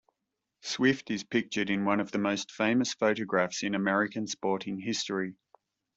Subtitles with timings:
[0.63, 5.35] Swift is pictured in one of the most famous photographs in American sporting history.